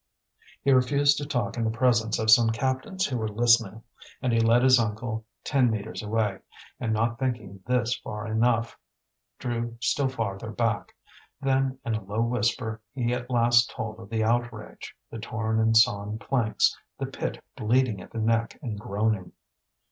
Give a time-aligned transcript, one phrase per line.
[0.63, 3.83] He refused to talk in the presence of some captains who were listening,
[4.19, 6.39] and led his uncle ten metres away,
[6.79, 8.79] and not thinking this far enough,
[9.37, 10.95] drew still farther back;
[11.39, 15.77] then, in a low whisper, he at last told of the outrage, the torn and
[15.77, 19.33] sawn planks, the pit bleeding at the neck and groaning.